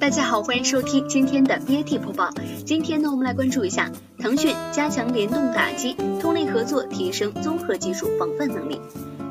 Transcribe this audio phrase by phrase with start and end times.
[0.00, 2.30] 大家好，欢迎收听今天的 BAT 播报。
[2.64, 8.80] 今天呢，我们来关注一下腾讯加强联动打击，通力合作提升综合技术防范能力。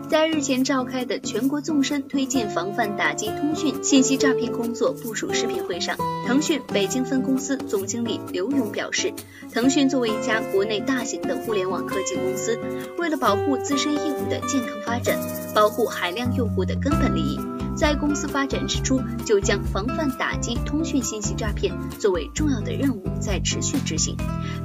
[0.07, 5.97] 在日前召开的全国纵深推进防范打击通讯信息诈骗工作部署视频会上，
[6.27, 9.11] 腾讯北京分公司总经理刘勇表示，
[9.51, 12.59] 腾讯作为一家国内大型的互联网科技公司，
[12.99, 15.17] 为了保护自身业务的健康发展，
[15.55, 17.39] 保护海量用户的根本利益。
[17.79, 24.17] 在公司发展之初，就将防范打击通讯信息诈骗作为重要的任务，在持续执行，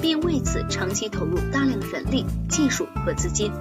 [0.02, 3.52] 并为此长期投入大量人力、技术和资金。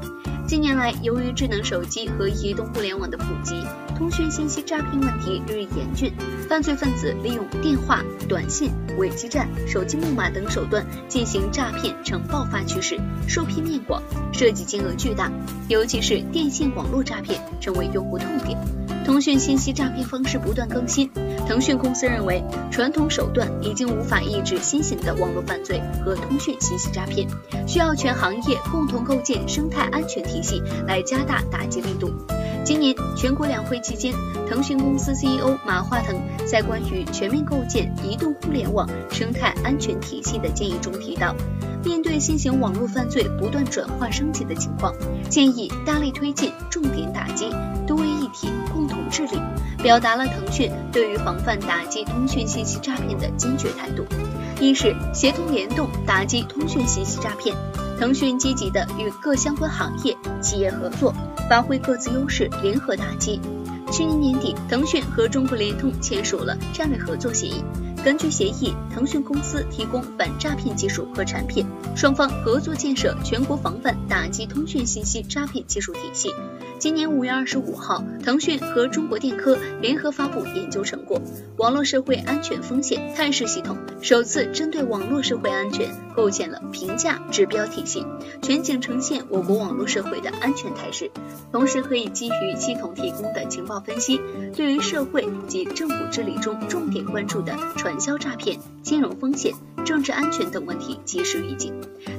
[0.48, 3.64] 近年来，由于智能手机和移动互联网的普及，
[3.96, 6.12] 通讯信息诈骗问题日益严峻，
[6.50, 14.02] 犯罪分子利用电话、短信、伪基站、手机木马等手段进行诈骗呈爆发趋势，受骗面广，
[14.34, 15.32] 涉及金额巨大，
[15.68, 18.58] 尤其是电信网络诈骗成为用户痛点。
[19.04, 21.10] 通讯信息诈骗方式不断更新，
[21.48, 27.28] 腾讯公司认为，传统手段已经无法抑制新型的网络犯罪和通讯信息诈骗，
[27.68, 32.12] 需要全行业共同构建生态安全体系来加大打击力度。
[32.64, 34.14] 今年全国两会期间，
[34.50, 36.16] 腾讯公司 CEO 马化腾
[36.48, 41.36] 在关于全面构建移动互联网生态安全体系的建议中提到，
[41.84, 44.94] 面对新型网络犯罪不断转化升级的情况，
[45.30, 47.50] 建议大力推进重点打击，
[47.86, 48.93] 多为一体，共同
[49.28, 49.42] 治理，
[49.82, 54.06] 表达了腾讯对于防范打击通讯信息诈骗的坚决态度。
[54.60, 57.56] 一是协同联动打击通讯信息诈骗，
[58.00, 61.14] 腾讯积极的与各相关行业企业合作。
[61.50, 63.40] 发挥各自优势，联合打击。
[63.92, 67.62] 去年年底，腾讯和中国联通签署了战略合作协议。
[68.04, 76.30] 根据协议，腾讯公司提供反诈骗技术和产品，双方合作建设全国防范打击通讯信息诈骗技术体系。
[76.84, 81.22] 今年五月二十五号，腾讯和中国电科联合发布研究成果，
[81.56, 88.06] 网络社会安全风险探视系统首次针对网络社会安全构建了评价指标体系，
[88.42, 91.10] 全景呈现我国网络社会的安全态势，
[91.54, 94.20] 同时可以基于系统提供的情报分析，
[94.54, 99.54] 对于社会及政府治理中重点关注的传销诈骗、金融风险。
[99.86, 101.74] 政治安全等问题及时预警。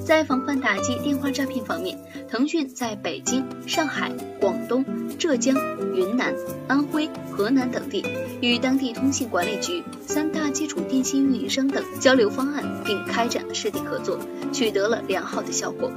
[0.04, 1.98] 在防范打击电话诈骗方面，
[2.28, 4.84] 腾讯在北京、上海、广广东、
[5.18, 5.56] 浙江、
[5.96, 6.32] 云南、
[6.68, 8.04] 安徽、河南等地，
[8.40, 14.16] 与当地通信管理局、三大基础电信运营商等交流方案，并开展了试点合作，
[14.52, 15.90] 取得了良好的效果。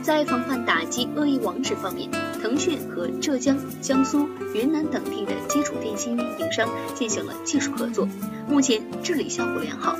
[0.00, 2.08] 在防范打击恶意网址方面，
[2.40, 8.06] 腾讯和浙江、江苏、云南等地的基础电信运营商进行了技术合作，
[8.48, 9.96] 目前治理效果良好。